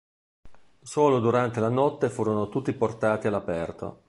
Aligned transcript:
Solo 0.81 1.19
durante 1.19 1.59
la 1.59 1.69
notte 1.69 2.09
furono 2.09 2.49
tutti 2.49 2.73
portati 2.73 3.27
all'aperto. 3.27 3.99